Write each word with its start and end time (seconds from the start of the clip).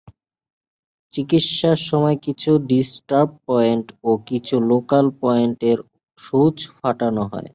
চিকিৎসার 1.13 1.77
সময় 1.89 2.17
কিছু 2.25 2.51
‘ডিস্টার্বড 2.69 3.31
পয়েন্ট’ 3.47 3.87
ও 4.03 4.11
কিছু 4.29 4.55
‘লোকাল 4.69 5.05
পয়েন্ট’-এর 5.21 5.79
উপর 5.85 5.99
সুচ 6.19 6.57
ফোটানো 6.77 7.23
হয়। 7.31 7.49